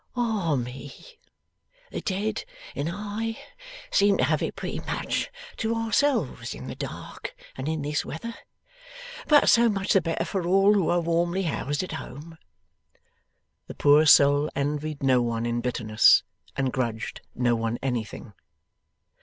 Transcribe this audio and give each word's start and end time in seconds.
'Ah 0.15 0.55
me! 0.55 0.91
The 1.91 2.01
dead 2.01 2.43
and 2.75 2.89
I 2.91 3.37
seem 3.91 4.17
to 4.17 4.23
have 4.23 4.41
it 4.41 4.55
pretty 4.55 4.79
much 4.79 5.29
to 5.57 5.75
ourselves 5.75 6.55
in 6.55 6.65
the 6.65 6.73
dark 6.73 7.35
and 7.55 7.67
in 7.67 7.83
this 7.83 8.03
weather! 8.03 8.33
But 9.27 9.47
so 9.47 9.69
much 9.69 9.93
the 9.93 10.01
better 10.01 10.25
for 10.25 10.47
all 10.47 10.73
who 10.73 10.89
are 10.89 10.99
warmly 11.01 11.43
housed 11.43 11.83
at 11.83 11.91
home.' 11.91 12.39
The 13.67 13.75
poor 13.75 14.07
soul 14.07 14.49
envied 14.55 15.03
no 15.03 15.21
one 15.21 15.45
in 15.45 15.61
bitterness, 15.61 16.23
and 16.55 16.73
grudged 16.73 17.21
no 17.35 17.53
one 17.55 17.77
anything. 17.83 18.33